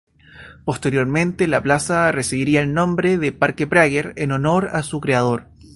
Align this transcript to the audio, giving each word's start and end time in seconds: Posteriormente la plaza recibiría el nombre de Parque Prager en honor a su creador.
Posteriormente 0.65 1.45
la 1.47 1.61
plaza 1.61 2.11
recibiría 2.11 2.61
el 2.61 2.73
nombre 2.73 3.19
de 3.19 3.31
Parque 3.31 3.67
Prager 3.67 4.13
en 4.15 4.31
honor 4.31 4.69
a 4.73 4.81
su 4.81 4.99
creador. 4.99 5.49